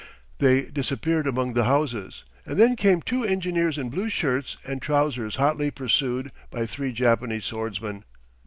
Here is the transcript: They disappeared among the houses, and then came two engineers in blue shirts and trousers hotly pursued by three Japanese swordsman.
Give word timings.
They 0.39 0.63
disappeared 0.63 1.27
among 1.27 1.53
the 1.53 1.65
houses, 1.65 2.23
and 2.43 2.57
then 2.57 2.75
came 2.75 3.03
two 3.03 3.23
engineers 3.23 3.77
in 3.77 3.91
blue 3.91 4.09
shirts 4.09 4.57
and 4.65 4.81
trousers 4.81 5.35
hotly 5.35 5.69
pursued 5.69 6.31
by 6.49 6.65
three 6.65 6.91
Japanese 6.91 7.45
swordsman. 7.45 8.03